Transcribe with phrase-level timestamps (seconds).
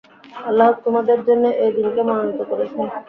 [0.41, 2.85] আল্লাহ তোমাদের জন্যে এ দীনকে মনোনীত করেছেন।